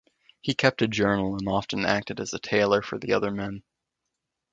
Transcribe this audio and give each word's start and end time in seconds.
He 0.41 0.55
kept 0.55 0.81
a 0.81 0.87
journal 0.87 1.35
and 1.37 1.47
often 1.47 1.85
acted 1.85 2.19
as 2.19 2.33
a 2.33 2.39
tailor 2.39 2.81
for 2.81 2.97
the 2.97 3.13
other 3.13 3.29
men. 3.29 3.61